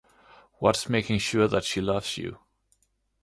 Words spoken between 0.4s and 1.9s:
What's making you so sure that she